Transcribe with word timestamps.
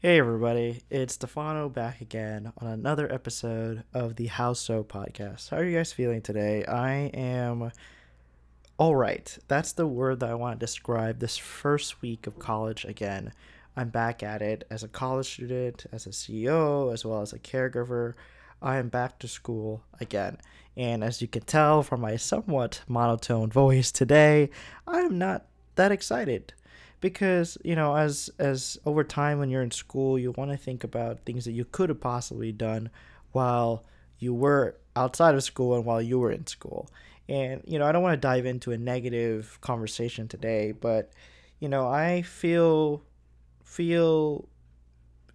Hey 0.00 0.20
everybody, 0.20 0.82
it's 0.90 1.14
Stefano 1.14 1.68
back 1.68 2.00
again 2.00 2.52
on 2.58 2.68
another 2.68 3.12
episode 3.12 3.82
of 3.92 4.14
the 4.14 4.28
How 4.28 4.52
So 4.52 4.84
podcast. 4.84 5.50
How 5.50 5.56
are 5.56 5.64
you 5.64 5.76
guys 5.76 5.92
feeling 5.92 6.22
today? 6.22 6.64
I 6.64 7.10
am 7.12 7.72
all 8.76 8.94
right. 8.94 9.36
That's 9.48 9.72
the 9.72 9.88
word 9.88 10.20
that 10.20 10.30
I 10.30 10.34
want 10.34 10.54
to 10.54 10.64
describe 10.64 11.18
this 11.18 11.36
first 11.36 12.00
week 12.00 12.28
of 12.28 12.38
college 12.38 12.84
again. 12.84 13.32
I'm 13.76 13.88
back 13.88 14.22
at 14.22 14.40
it 14.40 14.62
as 14.70 14.84
a 14.84 14.88
college 14.88 15.26
student, 15.26 15.86
as 15.90 16.06
a 16.06 16.10
CEO, 16.10 16.92
as 16.92 17.04
well 17.04 17.20
as 17.20 17.32
a 17.32 17.40
caregiver. 17.40 18.14
I 18.62 18.76
am 18.76 18.90
back 18.90 19.18
to 19.18 19.26
school 19.26 19.82
again. 19.98 20.38
And 20.76 21.02
as 21.02 21.20
you 21.20 21.26
can 21.26 21.42
tell 21.42 21.82
from 21.82 22.02
my 22.02 22.14
somewhat 22.14 22.82
monotone 22.86 23.50
voice 23.50 23.90
today, 23.90 24.50
I 24.86 25.00
am 25.00 25.18
not 25.18 25.46
that 25.74 25.90
excited 25.90 26.52
because 27.00 27.58
you 27.64 27.76
know 27.76 27.96
as 27.96 28.30
as 28.38 28.78
over 28.84 29.04
time 29.04 29.38
when 29.38 29.50
you're 29.50 29.62
in 29.62 29.70
school 29.70 30.18
you 30.18 30.32
want 30.32 30.50
to 30.50 30.56
think 30.56 30.84
about 30.84 31.20
things 31.24 31.44
that 31.44 31.52
you 31.52 31.64
could 31.64 31.88
have 31.88 32.00
possibly 32.00 32.52
done 32.52 32.90
while 33.32 33.84
you 34.18 34.34
were 34.34 34.76
outside 34.96 35.34
of 35.34 35.42
school 35.42 35.76
and 35.76 35.84
while 35.84 36.02
you 36.02 36.18
were 36.18 36.32
in 36.32 36.46
school. 36.46 36.90
And 37.28 37.62
you 37.66 37.78
know 37.78 37.86
i 37.86 37.92
don't 37.92 38.02
want 38.02 38.14
to 38.14 38.26
dive 38.26 38.46
into 38.46 38.72
a 38.72 38.78
negative 38.78 39.58
conversation 39.60 40.28
today 40.28 40.72
but 40.72 41.12
you 41.60 41.68
know 41.68 41.86
i 41.86 42.22
feel 42.22 43.02
feel 43.62 44.48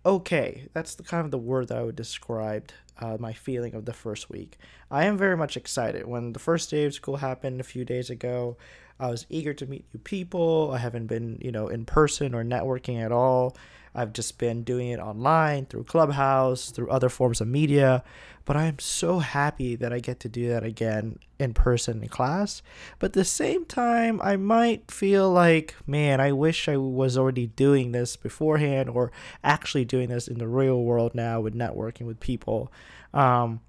okay 0.06 0.68
that's 0.74 0.96
the 0.96 1.04
kind 1.04 1.26
of 1.26 1.32
the 1.32 1.38
word 1.38 1.68
that 1.68 1.78
i 1.78 1.84
would 1.84 1.96
describe 1.96 2.72
uh, 3.00 3.18
my 3.20 3.34
feeling 3.34 3.74
of 3.74 3.86
the 3.86 3.94
first 3.94 4.30
week 4.30 4.58
i 4.92 5.06
am 5.06 5.18
very 5.18 5.38
much 5.38 5.58
excited 5.58 6.06
when 6.06 6.34
the 6.34 6.40
first 6.40 6.70
day 6.70 6.86
of 6.86 6.94
school 6.94 7.18
happened 7.18 7.60
a 7.60 7.64
few 7.64 7.86
days 7.86 8.10
ago 8.10 8.58
I 9.00 9.10
was 9.10 9.26
eager 9.30 9.54
to 9.56 9.66
meet 9.66 9.86
new 9.94 10.00
people. 10.00 10.72
I 10.72 10.78
haven't 10.78 11.08
been, 11.08 11.38
you 11.42 11.52
know, 11.52 11.68
in 11.68 11.86
person 11.86 12.34
or 12.34 12.44
networking 12.44 13.04
at 13.04 13.12
all. 13.12 13.58
I've 13.96 14.14
just 14.14 14.38
been 14.38 14.64
doing 14.64 14.90
it 14.90 15.00
online 15.00 15.66
through 15.66 15.86
Clubhouse, 15.86 16.72
through 16.72 16.90
other 16.90 17.10
forms 17.10 17.42
of 17.42 17.48
media. 17.48 18.04
But 18.46 18.58
I 18.58 18.66
am 18.66 18.80
so 18.80 19.20
happy 19.20 19.76
that 19.78 19.94
I 19.94 20.00
get 20.00 20.20
to 20.22 20.30
do 20.30 20.50
that 20.50 20.64
again 20.64 21.20
in 21.40 21.54
person 21.54 22.04
in 22.04 22.10
class. 22.10 22.62
But 23.00 23.08
at 23.08 23.14
the 23.14 23.26
same 23.26 23.66
time, 23.66 24.20
I 24.22 24.36
might 24.36 24.92
feel 24.92 25.32
like, 25.32 25.76
man, 25.88 26.20
I 26.20 26.34
wish 26.34 26.68
I 26.68 26.76
was 26.76 27.18
already 27.18 27.48
doing 27.48 27.94
this 27.94 28.18
beforehand 28.18 28.90
or 28.90 29.12
actually 29.44 29.86
doing 29.86 30.10
this 30.10 30.28
in 30.28 30.40
the 30.40 30.48
real 30.48 30.82
world 30.84 31.16
now 31.16 31.40
with 31.40 31.56
networking 31.56 32.06
with 32.06 32.20
people. 32.20 32.72
Um, 33.14 33.62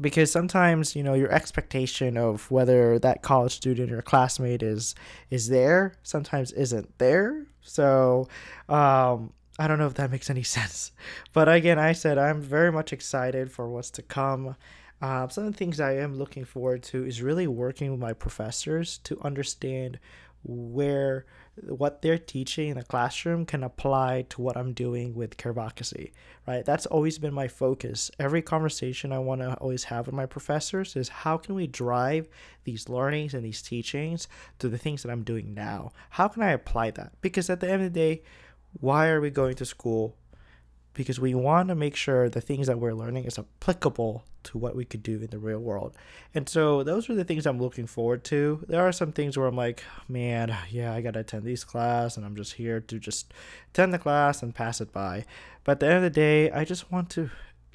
because 0.00 0.30
sometimes 0.30 0.96
you 0.96 1.02
know 1.02 1.14
your 1.14 1.30
expectation 1.30 2.16
of 2.16 2.50
whether 2.50 2.98
that 2.98 3.22
college 3.22 3.52
student 3.52 3.92
or 3.92 4.00
classmate 4.00 4.62
is 4.62 4.94
is 5.30 5.48
there 5.48 5.94
sometimes 6.02 6.50
isn't 6.52 6.98
there 6.98 7.46
so 7.60 8.26
um 8.68 9.32
i 9.58 9.66
don't 9.66 9.78
know 9.78 9.86
if 9.86 9.94
that 9.94 10.10
makes 10.10 10.30
any 10.30 10.42
sense 10.58 10.92
but 11.32 11.48
again 11.48 11.78
i 11.78 11.92
said 11.92 12.18
i'm 12.18 12.40
very 12.40 12.72
much 12.72 12.92
excited 12.92 13.50
for 13.50 13.68
what's 13.68 13.90
to 13.90 14.02
come 14.02 14.56
um, 15.00 15.30
some 15.30 15.46
of 15.46 15.52
the 15.52 15.58
things 15.58 15.80
i 15.80 15.92
am 15.92 16.16
looking 16.16 16.44
forward 16.44 16.82
to 16.82 17.04
is 17.04 17.22
really 17.22 17.46
working 17.46 17.90
with 17.90 18.00
my 18.00 18.12
professors 18.12 18.98
to 18.98 19.20
understand 19.22 19.98
where 20.44 21.24
what 21.68 22.00
they're 22.00 22.18
teaching 22.18 22.70
in 22.70 22.78
the 22.78 22.82
classroom 22.82 23.44
can 23.44 23.62
apply 23.62 24.24
to 24.30 24.40
what 24.40 24.56
I'm 24.56 24.72
doing 24.72 25.14
with 25.14 25.36
care 25.36 25.50
advocacy, 25.50 26.12
right? 26.46 26.64
That's 26.64 26.86
always 26.86 27.18
been 27.18 27.34
my 27.34 27.46
focus. 27.46 28.10
Every 28.18 28.40
conversation 28.40 29.12
I 29.12 29.18
want 29.18 29.42
to 29.42 29.54
always 29.54 29.84
have 29.84 30.06
with 30.06 30.14
my 30.14 30.26
professors 30.26 30.96
is 30.96 31.08
how 31.08 31.36
can 31.36 31.54
we 31.54 31.66
drive 31.66 32.28
these 32.64 32.88
learnings 32.88 33.34
and 33.34 33.44
these 33.44 33.60
teachings 33.60 34.28
to 34.60 34.68
the 34.68 34.78
things 34.78 35.02
that 35.02 35.12
I'm 35.12 35.24
doing 35.24 35.52
now? 35.52 35.92
How 36.10 36.28
can 36.28 36.42
I 36.42 36.52
apply 36.52 36.92
that? 36.92 37.12
Because 37.20 37.50
at 37.50 37.60
the 37.60 37.70
end 37.70 37.82
of 37.82 37.92
the 37.92 38.00
day, 38.00 38.22
why 38.80 39.08
are 39.08 39.20
we 39.20 39.30
going 39.30 39.54
to 39.56 39.64
school? 39.64 40.16
because 40.94 41.18
we 41.18 41.34
want 41.34 41.68
to 41.68 41.74
make 41.74 41.96
sure 41.96 42.28
the 42.28 42.40
things 42.40 42.66
that 42.66 42.78
we're 42.78 42.92
learning 42.92 43.24
is 43.24 43.38
applicable 43.38 44.24
to 44.42 44.58
what 44.58 44.76
we 44.76 44.84
could 44.84 45.02
do 45.02 45.20
in 45.20 45.28
the 45.28 45.38
real 45.38 45.60
world. 45.60 45.94
And 46.34 46.48
so 46.48 46.82
those 46.82 47.08
are 47.08 47.14
the 47.14 47.24
things 47.24 47.46
I'm 47.46 47.60
looking 47.60 47.86
forward 47.86 48.24
to. 48.24 48.64
There 48.68 48.86
are 48.86 48.92
some 48.92 49.12
things 49.12 49.36
where 49.36 49.46
I'm 49.46 49.56
like, 49.56 49.82
man, 50.08 50.54
yeah, 50.70 50.92
I 50.92 51.00
got 51.00 51.14
to 51.14 51.20
attend 51.20 51.44
these 51.44 51.64
class 51.64 52.16
and 52.16 52.26
I'm 52.26 52.36
just 52.36 52.54
here 52.54 52.80
to 52.80 52.98
just 52.98 53.32
attend 53.70 53.94
the 53.94 53.98
class 53.98 54.42
and 54.42 54.54
pass 54.54 54.80
it 54.80 54.92
by. 54.92 55.24
But 55.64 55.72
at 55.72 55.80
the 55.80 55.86
end 55.86 55.96
of 55.96 56.02
the 56.02 56.10
day, 56.10 56.50
I 56.50 56.64
just 56.64 56.90
want 56.90 57.08
to 57.10 57.30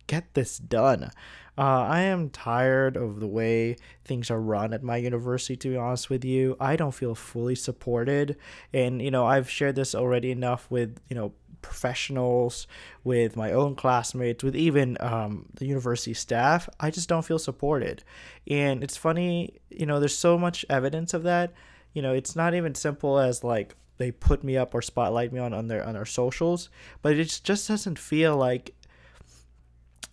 get 0.08 0.34
this 0.34 0.58
done. 0.58 1.12
Uh, 1.58 1.86
I 1.90 2.02
am 2.02 2.30
tired 2.30 2.96
of 2.98 3.20
the 3.20 3.28
way 3.28 3.78
things 4.06 4.30
are 4.30 4.40
run 4.40 4.74
at 4.74 4.84
my 4.84 4.98
university, 4.98 5.58
to 5.58 5.70
be 5.70 5.76
honest 5.76 6.10
with 6.10 6.24
you. 6.24 6.56
I 6.60 6.76
don't 6.76 6.94
feel 6.94 7.16
fully 7.16 7.56
supported. 7.56 8.38
And, 8.74 9.02
you 9.02 9.10
know, 9.10 9.26
I've 9.26 9.50
shared 9.50 9.76
this 9.76 9.96
already 9.96 10.30
enough 10.30 10.68
with, 10.70 11.00
you 11.10 11.16
know, 11.16 11.34
professionals, 11.62 12.68
with 13.04 13.36
my 13.36 13.52
own 13.52 13.76
classmates, 13.76 14.44
with 14.44 14.56
even 14.56 14.98
um, 15.00 15.48
the 15.56 15.66
university 15.66 16.14
staff, 16.14 16.70
I 16.80 16.92
just 16.92 17.10
don't 17.10 17.26
feel 17.26 17.40
supported. 17.40 18.04
And 18.48 18.84
it's 18.84 18.98
funny, 18.98 19.60
you 19.70 19.86
know, 19.86 20.00
there's 20.00 20.18
so 20.18 20.38
much 20.38 20.66
evidence 20.70 21.14
of 21.14 21.24
that. 21.24 21.54
You 21.94 22.02
know, 22.02 22.14
it's 22.14 22.36
not 22.36 22.54
even 22.54 22.76
simple 22.76 23.20
as 23.20 23.44
like 23.44 23.76
they 23.98 24.12
put 24.12 24.44
me 24.44 24.56
up 24.56 24.74
or 24.74 24.82
spotlight 24.82 25.34
me 25.34 25.40
on, 25.40 25.54
on 25.54 25.68
their 25.68 25.84
on 25.86 25.94
their 25.94 26.06
socials, 26.06 26.70
but 27.02 27.14
it 27.14 27.40
just 27.44 27.68
doesn't 27.68 27.98
feel 27.98 28.38
like 28.38 28.76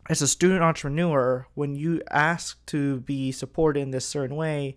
as 0.09 0.23
a 0.23 0.29
student 0.29 0.63
entrepreneur, 0.63 1.47
when 1.55 1.75
you 1.75 2.03
ask 2.11 2.65
to 2.67 3.01
be 3.01 3.33
supported 3.33 3.81
in 3.81 3.91
this 3.91 4.07
certain 4.07 4.37
way, 4.37 4.77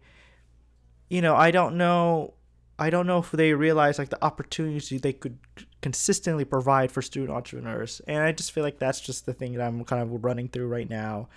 you 1.10 1.22
know, 1.22 1.36
I 1.36 1.52
don't 1.52 1.78
know 1.78 2.34
I 2.80 2.90
don't 2.90 3.08
know 3.08 3.20
if 3.20 3.32
they 3.32 3.54
realize 3.54 3.98
like 3.98 4.10
the 4.10 4.24
opportunities 4.24 4.90
they 5.02 5.14
could 5.14 5.40
consistently 5.82 6.46
provide 6.46 6.92
for 6.92 7.02
student 7.02 7.32
entrepreneurs. 7.32 8.02
And 8.08 8.24
I 8.24 8.32
just 8.32 8.52
feel 8.52 8.64
like 8.64 8.78
that's 8.78 9.02
just 9.02 9.26
the 9.26 9.34
thing 9.34 9.54
that 9.54 9.66
I'm 9.66 9.84
kind 9.84 10.02
of 10.02 10.24
running 10.24 10.48
through 10.48 10.68
right 10.68 10.90
now. 10.90 11.30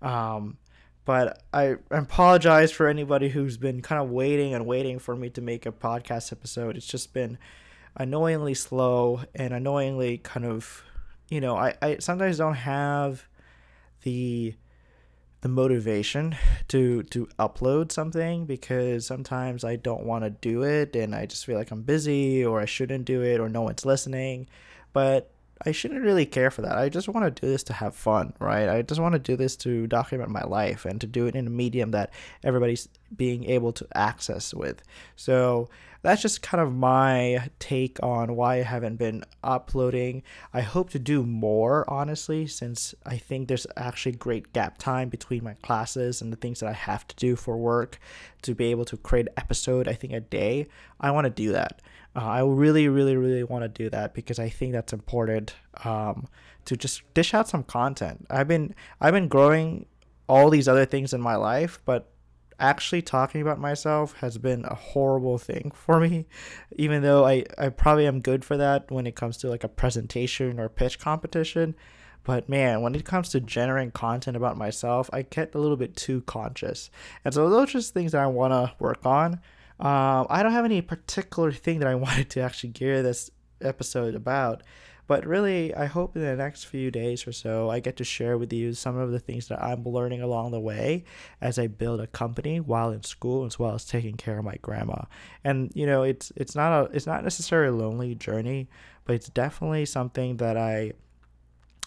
Um, 0.00 0.56
but 1.04 1.42
I 1.52 1.76
apologize 1.90 2.72
for 2.72 2.88
anybody 2.88 3.28
who's 3.28 3.58
been 3.58 3.82
kind 3.82 4.02
of 4.02 4.10
waiting 4.10 4.54
and 4.54 4.66
waiting 4.66 4.98
for 4.98 5.14
me 5.14 5.28
to 5.30 5.42
make 5.42 5.66
a 5.66 5.72
podcast 5.72 6.32
episode. 6.32 6.76
It's 6.76 6.86
just 6.86 7.12
been 7.12 7.36
annoyingly 7.94 8.54
slow 8.54 9.20
and 9.34 9.52
annoyingly 9.52 10.18
kind 10.18 10.46
of, 10.46 10.82
you 11.28 11.40
know, 11.40 11.56
I, 11.56 11.74
I 11.82 11.98
sometimes 11.98 12.38
don't 12.38 12.54
have 12.54 13.26
the 14.06 14.54
the 15.42 15.48
motivation 15.48 16.36
to 16.68 17.02
to 17.04 17.26
upload 17.38 17.92
something 17.92 18.46
because 18.46 19.04
sometimes 19.04 19.64
I 19.64 19.76
don't 19.76 20.04
want 20.04 20.24
to 20.24 20.30
do 20.30 20.62
it 20.62 20.96
and 20.96 21.14
I 21.14 21.26
just 21.26 21.44
feel 21.44 21.58
like 21.58 21.72
I'm 21.72 21.82
busy 21.82 22.44
or 22.44 22.60
I 22.60 22.64
shouldn't 22.64 23.04
do 23.04 23.22
it 23.22 23.40
or 23.40 23.48
no 23.48 23.62
one's 23.62 23.84
listening. 23.84 24.48
But 24.92 25.30
I 25.64 25.72
shouldn't 25.72 26.02
really 26.02 26.26
care 26.26 26.50
for 26.50 26.62
that. 26.62 26.78
I 26.78 26.88
just 26.88 27.08
want 27.08 27.24
to 27.26 27.40
do 27.40 27.50
this 27.50 27.64
to 27.64 27.72
have 27.72 27.94
fun, 27.94 28.32
right? 28.38 28.68
I 28.68 28.82
just 28.82 29.00
want 29.00 29.14
to 29.14 29.18
do 29.18 29.36
this 29.36 29.56
to 29.56 29.86
document 29.86 30.30
my 30.30 30.42
life 30.42 30.84
and 30.84 31.00
to 31.00 31.06
do 31.06 31.26
it 31.26 31.34
in 31.34 31.46
a 31.46 31.50
medium 31.50 31.90
that 31.92 32.12
everybody's 32.44 32.88
being 33.14 33.44
able 33.44 33.72
to 33.72 33.86
access 33.94 34.54
with. 34.54 34.82
So 35.16 35.68
that's 36.02 36.22
just 36.22 36.40
kind 36.40 36.60
of 36.60 36.72
my 36.72 37.50
take 37.58 37.98
on 38.00 38.36
why 38.36 38.56
I 38.56 38.62
haven't 38.62 38.96
been 38.96 39.24
uploading. 39.42 40.22
I 40.54 40.60
hope 40.60 40.90
to 40.90 41.00
do 41.00 41.24
more, 41.24 41.84
honestly, 41.90 42.46
since 42.46 42.94
I 43.04 43.16
think 43.16 43.48
there's 43.48 43.66
actually 43.76 44.12
great 44.12 44.52
gap 44.52 44.78
time 44.78 45.08
between 45.08 45.42
my 45.42 45.54
classes 45.54 46.22
and 46.22 46.32
the 46.32 46.36
things 46.36 46.60
that 46.60 46.68
I 46.68 46.74
have 46.74 47.08
to 47.08 47.16
do 47.16 47.34
for 47.34 47.56
work 47.56 47.98
to 48.42 48.54
be 48.54 48.66
able 48.66 48.84
to 48.84 48.96
create 48.96 49.26
episode, 49.36 49.88
I 49.88 49.94
think, 49.94 50.12
a 50.12 50.20
day. 50.20 50.68
I 51.00 51.10
want 51.10 51.24
to 51.24 51.30
do 51.30 51.50
that. 51.52 51.82
Uh, 52.14 52.24
I 52.24 52.40
really, 52.40 52.88
really, 52.88 53.16
really 53.16 53.42
want 53.42 53.64
to 53.64 53.68
do 53.68 53.90
that 53.90 54.14
because 54.14 54.38
I 54.38 54.48
think 54.48 54.72
that's 54.72 54.92
important 54.92 55.54
um, 55.84 56.28
to 56.66 56.76
just 56.76 57.02
dish 57.14 57.34
out 57.34 57.48
some 57.48 57.64
content. 57.64 58.26
I've 58.30 58.48
been 58.48 58.74
I've 59.00 59.12
been 59.12 59.28
growing 59.28 59.86
all 60.28 60.50
these 60.50 60.68
other 60.68 60.86
things 60.86 61.12
in 61.12 61.20
my 61.20 61.36
life, 61.36 61.80
but 61.84 62.10
actually 62.58 63.02
talking 63.02 63.42
about 63.42 63.58
myself 63.58 64.14
has 64.18 64.38
been 64.38 64.64
a 64.64 64.74
horrible 64.74 65.38
thing 65.38 65.70
for 65.74 66.00
me 66.00 66.26
even 66.76 67.02
though 67.02 67.24
I, 67.24 67.44
I 67.58 67.68
probably 67.68 68.06
am 68.06 68.20
good 68.20 68.44
for 68.44 68.56
that 68.56 68.90
when 68.90 69.06
it 69.06 69.16
comes 69.16 69.36
to 69.38 69.48
like 69.48 69.64
a 69.64 69.68
presentation 69.68 70.58
or 70.58 70.68
pitch 70.68 70.98
competition. 70.98 71.74
But 72.24 72.48
man 72.48 72.82
when 72.82 72.94
it 72.94 73.04
comes 73.04 73.28
to 73.30 73.40
generating 73.40 73.92
content 73.92 74.36
about 74.36 74.56
myself 74.56 75.08
i 75.12 75.22
get 75.22 75.54
a 75.54 75.58
little 75.58 75.76
bit 75.76 75.96
too 75.96 76.22
conscious. 76.22 76.90
And 77.24 77.32
so 77.32 77.48
those 77.48 77.68
are 77.68 77.72
just 77.72 77.94
things 77.94 78.12
that 78.12 78.22
i 78.22 78.26
want 78.26 78.52
to 78.52 78.74
work 78.78 79.04
on. 79.06 79.40
Um, 79.78 80.26
I 80.30 80.42
don't 80.42 80.52
have 80.52 80.64
any 80.64 80.80
particular 80.80 81.52
thing 81.52 81.80
that 81.80 81.88
I 81.88 81.94
wanted 82.06 82.30
to 82.30 82.40
actually 82.40 82.70
gear 82.70 83.02
this 83.02 83.30
episode 83.60 84.14
about, 84.14 84.62
but 85.06 85.24
really, 85.24 85.74
I 85.74 85.86
hope 85.86 86.16
in 86.16 86.22
the 86.22 86.36
next 86.36 86.64
few 86.64 86.90
days 86.90 87.26
or 87.26 87.32
so, 87.32 87.70
I 87.70 87.80
get 87.80 87.96
to 87.96 88.04
share 88.04 88.36
with 88.36 88.52
you 88.52 88.72
some 88.72 88.96
of 88.96 89.12
the 89.12 89.20
things 89.20 89.48
that 89.48 89.62
I'm 89.62 89.84
learning 89.84 90.20
along 90.20 90.50
the 90.50 90.60
way 90.60 91.04
as 91.40 91.58
I 91.58 91.68
build 91.68 92.00
a 92.00 92.06
company 92.08 92.58
while 92.60 92.90
in 92.90 93.02
school, 93.02 93.44
as 93.44 93.58
well 93.58 93.74
as 93.74 93.84
taking 93.84 94.16
care 94.16 94.38
of 94.38 94.44
my 94.44 94.56
grandma. 94.62 95.02
And 95.44 95.70
you 95.74 95.86
know, 95.86 96.02
it's 96.02 96.32
it's 96.36 96.54
not 96.54 96.72
a 96.72 96.96
it's 96.96 97.06
not 97.06 97.22
necessarily 97.22 97.68
a 97.68 97.80
lonely 97.80 98.14
journey, 98.14 98.68
but 99.04 99.14
it's 99.14 99.28
definitely 99.28 99.86
something 99.86 100.38
that 100.38 100.56
I 100.56 100.92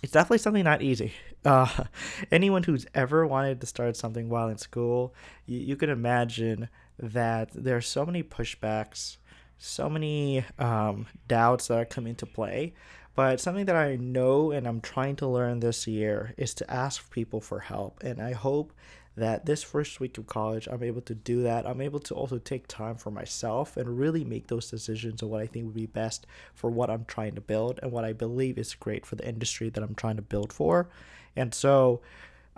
it's 0.01 0.13
definitely 0.13 0.37
something 0.39 0.63
not 0.63 0.81
easy. 0.81 1.13
Uh, 1.45 1.85
anyone 2.33 2.63
who's 2.63 2.85
ever 2.93 3.25
wanted 3.25 3.61
to 3.61 3.65
start 3.65 3.95
something 3.95 4.27
while 4.27 4.49
in 4.49 4.57
school, 4.57 5.15
you, 5.45 5.57
you 5.59 5.75
can 5.77 5.89
imagine 5.89 6.67
that 6.97 7.49
there 7.53 7.77
are 7.77 7.81
so 7.81 8.05
many 8.05 8.21
pushbacks, 8.21 9.15
so 9.57 9.89
many 9.89 10.43
um, 10.59 11.07
doubts 11.29 11.67
that 11.67 11.89
coming 11.89 12.09
into 12.09 12.25
play. 12.25 12.73
But 13.19 13.41
something 13.41 13.65
that 13.65 13.75
I 13.75 13.97
know 13.97 14.51
and 14.51 14.65
I'm 14.65 14.79
trying 14.79 15.17
to 15.17 15.27
learn 15.27 15.59
this 15.59 15.85
year 15.85 16.33
is 16.37 16.53
to 16.53 16.71
ask 16.71 17.11
people 17.11 17.41
for 17.41 17.59
help. 17.59 18.01
And 18.01 18.21
I 18.21 18.31
hope 18.31 18.71
that 19.17 19.45
this 19.45 19.61
first 19.61 19.99
week 19.99 20.17
of 20.17 20.25
college, 20.25 20.69
I'm 20.71 20.83
able 20.83 21.01
to 21.01 21.13
do 21.13 21.43
that. 21.43 21.67
I'm 21.67 21.81
able 21.81 21.99
to 21.99 22.15
also 22.15 22.37
take 22.37 22.65
time 22.69 22.95
for 22.95 23.11
myself 23.11 23.75
and 23.75 23.99
really 23.99 24.23
make 24.23 24.47
those 24.47 24.71
decisions 24.71 25.21
of 25.21 25.27
what 25.27 25.41
I 25.41 25.47
think 25.47 25.65
would 25.65 25.75
be 25.75 25.85
best 25.85 26.27
for 26.55 26.69
what 26.69 26.89
I'm 26.89 27.03
trying 27.03 27.35
to 27.35 27.41
build 27.41 27.81
and 27.83 27.91
what 27.91 28.05
I 28.05 28.13
believe 28.13 28.57
is 28.57 28.73
great 28.73 29.05
for 29.05 29.17
the 29.17 29.27
industry 29.27 29.67
that 29.67 29.83
I'm 29.83 29.95
trying 29.95 30.15
to 30.15 30.21
build 30.21 30.53
for. 30.53 30.87
And 31.35 31.53
so, 31.53 31.99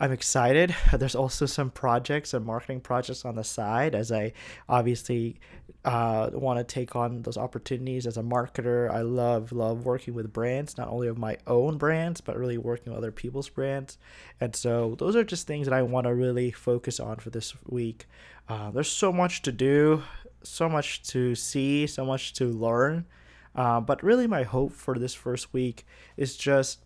I'm 0.01 0.11
excited. 0.11 0.75
There's 0.97 1.13
also 1.13 1.45
some 1.45 1.69
projects 1.69 2.33
and 2.33 2.43
marketing 2.43 2.81
projects 2.81 3.23
on 3.23 3.35
the 3.35 3.43
side 3.43 3.93
as 3.93 4.11
I 4.11 4.33
obviously 4.67 5.39
uh, 5.85 6.31
want 6.33 6.57
to 6.57 6.63
take 6.63 6.95
on 6.95 7.21
those 7.21 7.37
opportunities 7.37 8.07
as 8.07 8.17
a 8.17 8.23
marketer. 8.23 8.89
I 8.89 9.01
love, 9.01 9.51
love 9.51 9.85
working 9.85 10.15
with 10.15 10.33
brands, 10.33 10.75
not 10.75 10.87
only 10.87 11.07
of 11.07 11.19
my 11.19 11.37
own 11.45 11.77
brands, 11.77 12.19
but 12.19 12.35
really 12.35 12.57
working 12.57 12.91
with 12.91 12.97
other 12.97 13.11
people's 13.11 13.47
brands. 13.47 13.99
And 14.39 14.55
so 14.55 14.95
those 14.97 15.15
are 15.15 15.23
just 15.23 15.45
things 15.45 15.67
that 15.67 15.73
I 15.73 15.83
want 15.83 16.07
to 16.07 16.15
really 16.15 16.49
focus 16.49 16.99
on 16.99 17.17
for 17.17 17.29
this 17.29 17.53
week. 17.67 18.07
Uh, 18.49 18.71
there's 18.71 18.89
so 18.89 19.13
much 19.13 19.43
to 19.43 19.51
do, 19.51 20.01
so 20.41 20.67
much 20.67 21.03
to 21.09 21.35
see, 21.35 21.85
so 21.85 22.03
much 22.05 22.33
to 22.33 22.45
learn. 22.45 23.05
Uh, 23.53 23.79
but 23.79 24.01
really, 24.01 24.25
my 24.25 24.41
hope 24.41 24.71
for 24.71 24.97
this 24.97 25.13
first 25.13 25.53
week 25.53 25.85
is 26.17 26.35
just 26.35 26.79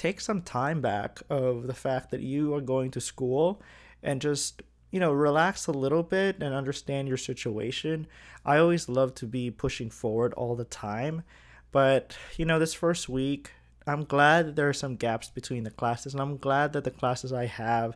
take 0.00 0.18
some 0.18 0.40
time 0.40 0.80
back 0.80 1.20
of 1.28 1.66
the 1.66 1.74
fact 1.74 2.10
that 2.10 2.22
you 2.22 2.54
are 2.54 2.62
going 2.62 2.90
to 2.90 3.02
school 3.02 3.60
and 4.02 4.22
just 4.22 4.62
you 4.90 4.98
know 4.98 5.12
relax 5.12 5.66
a 5.66 5.72
little 5.72 6.02
bit 6.02 6.36
and 6.40 6.54
understand 6.54 7.06
your 7.06 7.18
situation 7.18 8.06
i 8.46 8.56
always 8.56 8.88
love 8.88 9.14
to 9.14 9.26
be 9.26 9.50
pushing 9.50 9.90
forward 9.90 10.32
all 10.32 10.56
the 10.56 10.64
time 10.64 11.22
but 11.70 12.16
you 12.38 12.46
know 12.46 12.58
this 12.58 12.72
first 12.72 13.10
week 13.10 13.50
i'm 13.86 14.02
glad 14.04 14.46
that 14.46 14.56
there 14.56 14.70
are 14.70 14.72
some 14.72 14.96
gaps 14.96 15.28
between 15.28 15.64
the 15.64 15.70
classes 15.70 16.14
and 16.14 16.22
i'm 16.22 16.38
glad 16.38 16.72
that 16.72 16.84
the 16.84 16.90
classes 16.90 17.30
i 17.30 17.44
have 17.44 17.94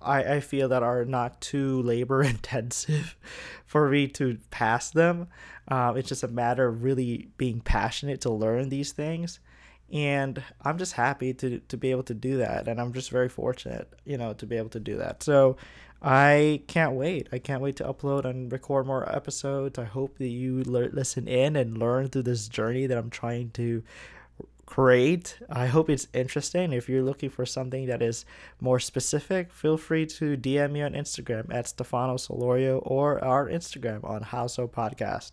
I, 0.00 0.36
I 0.36 0.40
feel 0.40 0.68
that 0.68 0.84
are 0.84 1.04
not 1.04 1.40
too 1.40 1.82
labor 1.82 2.22
intensive 2.36 3.16
for 3.66 3.90
me 3.90 4.08
to 4.08 4.38
pass 4.50 4.88
them. 4.88 5.28
Um, 5.68 5.98
it's 5.98 6.08
just 6.08 6.22
a 6.22 6.28
matter 6.28 6.68
of 6.68 6.82
really 6.82 7.28
being 7.36 7.60
passionate 7.60 8.22
to 8.22 8.30
learn 8.30 8.70
these 8.70 8.92
things 8.92 9.40
and 9.92 10.42
I'm 10.62 10.78
just 10.78 10.92
happy 10.92 11.34
to 11.34 11.60
to 11.60 11.76
be 11.76 11.90
able 11.90 12.04
to 12.04 12.14
do 12.14 12.38
that, 12.38 12.68
and 12.68 12.80
I'm 12.80 12.92
just 12.92 13.10
very 13.10 13.28
fortunate, 13.28 13.92
you 14.04 14.16
know, 14.16 14.32
to 14.34 14.46
be 14.46 14.56
able 14.56 14.70
to 14.70 14.80
do 14.80 14.96
that. 14.98 15.22
So 15.22 15.56
I 16.02 16.62
can't 16.66 16.94
wait. 16.94 17.28
I 17.32 17.38
can't 17.38 17.60
wait 17.60 17.76
to 17.76 17.84
upload 17.84 18.24
and 18.24 18.50
record 18.50 18.86
more 18.86 19.10
episodes. 19.14 19.78
I 19.78 19.84
hope 19.84 20.18
that 20.18 20.28
you 20.28 20.62
listen 20.62 21.28
in 21.28 21.56
and 21.56 21.76
learn 21.76 22.08
through 22.08 22.22
this 22.22 22.48
journey 22.48 22.86
that 22.86 22.96
I'm 22.96 23.10
trying 23.10 23.50
to 23.50 23.82
create. 24.64 25.36
I 25.50 25.66
hope 25.66 25.90
it's 25.90 26.06
interesting. 26.14 26.72
If 26.72 26.88
you're 26.88 27.02
looking 27.02 27.28
for 27.28 27.44
something 27.44 27.86
that 27.86 28.00
is 28.00 28.24
more 28.60 28.78
specific, 28.78 29.52
feel 29.52 29.76
free 29.76 30.06
to 30.06 30.36
DM 30.36 30.70
me 30.70 30.82
on 30.82 30.92
Instagram 30.92 31.52
at 31.52 31.66
Stefano 31.66 32.14
Solorio 32.14 32.80
or 32.84 33.22
our 33.22 33.48
Instagram 33.48 34.02
on 34.04 34.22
How 34.22 34.46
So 34.46 34.68
Podcast. 34.68 35.32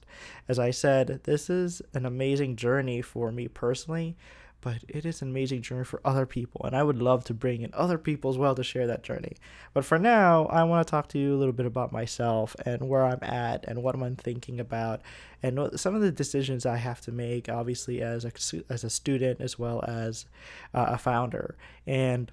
As 0.50 0.58
I 0.58 0.72
said, 0.72 1.22
this 1.24 1.50
is 1.50 1.84
an 1.94 2.06
amazing 2.06 2.56
journey 2.56 3.02
for 3.02 3.32
me 3.32 3.48
personally 3.48 4.18
but 4.62 4.84
it 4.88 5.06
is 5.06 5.22
an 5.22 5.30
amazing 5.30 5.62
journey 5.62 5.84
for 5.84 6.02
other 6.04 6.26
people 6.26 6.62
and 6.66 6.76
i 6.76 6.84
would 6.84 6.98
love 7.02 7.24
to 7.24 7.34
bring 7.34 7.62
in 7.62 7.70
other 7.74 7.98
people 7.98 8.30
as 8.30 8.38
well 8.38 8.56
to 8.56 8.64
share 8.64 8.88
that 8.88 9.04
journey 9.04 9.34
but 9.74 9.86
for 9.86 10.00
now 10.00 10.46
i 10.48 10.64
want 10.64 10.86
to 10.86 10.90
talk 10.90 11.08
to 11.08 11.20
you 11.20 11.34
a 11.34 11.38
little 11.38 11.54
bit 11.54 11.66
about 11.66 11.92
myself 11.92 12.56
and 12.66 12.88
where 12.88 13.04
i'm 13.04 13.20
at 13.22 13.64
and 13.66 13.82
what 13.82 13.96
i'm 13.96 14.16
thinking 14.16 14.60
about 14.60 15.02
and 15.44 15.60
some 15.80 15.96
of 15.96 16.02
the 16.02 16.12
decisions 16.12 16.66
i 16.66 16.78
have 16.78 17.02
to 17.02 17.12
make 17.12 17.50
obviously 17.50 18.02
as 18.02 18.26
a, 18.26 18.32
as 18.70 18.84
a 18.84 18.90
student 18.90 19.40
as 19.42 19.60
well 19.60 19.84
as 19.88 20.26
uh, 20.74 20.88
a 20.90 20.98
founder 20.98 21.56
and 21.86 22.32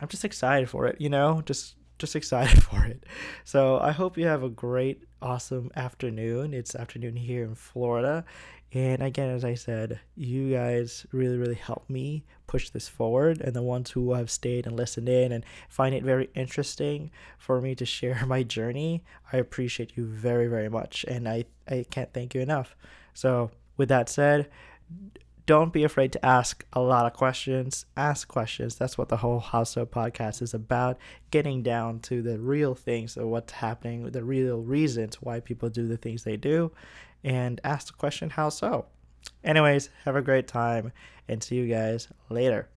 i'm 0.00 0.08
just 0.08 0.24
excited 0.24 0.68
for 0.68 0.86
it 0.86 1.00
you 1.00 1.08
know 1.08 1.42
just 1.44 1.76
just 1.98 2.16
excited 2.20 2.62
for 2.62 2.84
it. 2.84 3.04
So 3.44 3.78
I 3.78 3.92
hope 3.92 4.18
you 4.18 4.26
have 4.26 4.42
a 4.42 4.48
great, 4.48 5.02
awesome 5.22 5.70
afternoon. 5.76 6.54
It's 6.54 6.74
afternoon 6.74 7.16
here 7.16 7.44
in 7.44 7.54
Florida, 7.54 8.24
and 8.74 9.02
again, 9.04 9.30
as 9.30 9.44
I 9.44 9.54
said, 9.54 10.00
you 10.16 10.52
guys 10.52 11.06
really, 11.12 11.36
really 11.36 11.54
helped 11.54 11.88
me 11.88 12.24
push 12.48 12.70
this 12.70 12.88
forward. 12.88 13.40
And 13.40 13.54
the 13.54 13.62
ones 13.62 13.92
who 13.92 14.14
have 14.14 14.30
stayed 14.30 14.66
and 14.66 14.76
listened 14.76 15.08
in 15.08 15.30
and 15.30 15.44
find 15.68 15.94
it 15.94 16.02
very 16.02 16.28
interesting 16.34 17.12
for 17.38 17.60
me 17.60 17.76
to 17.76 17.86
share 17.86 18.24
my 18.26 18.42
journey, 18.42 19.04
I 19.32 19.36
appreciate 19.36 19.96
you 19.96 20.04
very, 20.04 20.48
very 20.48 20.68
much. 20.68 21.04
And 21.06 21.28
I, 21.28 21.44
I 21.68 21.86
can't 21.88 22.12
thank 22.12 22.34
you 22.34 22.40
enough. 22.40 22.74
So, 23.12 23.52
with 23.76 23.88
that 23.90 24.08
said, 24.08 24.48
don't 25.46 25.72
be 25.72 25.84
afraid 25.84 26.10
to 26.12 26.24
ask 26.24 26.64
a 26.72 26.80
lot 26.80 27.06
of 27.06 27.12
questions. 27.12 27.86
Ask 27.96 28.26
questions. 28.26 28.76
That's 28.76 28.96
what 28.96 29.08
the 29.08 29.18
whole 29.18 29.40
How 29.40 29.64
So 29.64 29.84
podcast 29.84 30.42
is 30.42 30.54
about 30.54 30.98
getting 31.30 31.62
down 31.62 32.00
to 32.00 32.22
the 32.22 32.38
real 32.38 32.74
things 32.74 33.16
of 33.16 33.28
what's 33.28 33.52
happening, 33.52 34.10
the 34.10 34.24
real 34.24 34.62
reasons 34.62 35.16
why 35.20 35.40
people 35.40 35.68
do 35.68 35.86
the 35.86 35.98
things 35.98 36.24
they 36.24 36.36
do, 36.36 36.72
and 37.24 37.60
ask 37.64 37.88
the 37.88 37.94
question, 37.94 38.30
how 38.30 38.50
so? 38.50 38.86
Anyways, 39.42 39.88
have 40.04 40.14
a 40.14 40.22
great 40.22 40.46
time 40.46 40.92
and 41.26 41.42
see 41.42 41.56
you 41.56 41.66
guys 41.66 42.08
later. 42.28 42.68